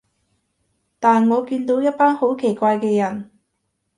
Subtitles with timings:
[0.99, 3.29] 但我見到一班好奇怪嘅人